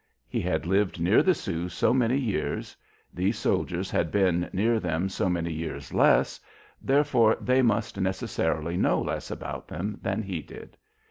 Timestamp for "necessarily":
8.01-8.77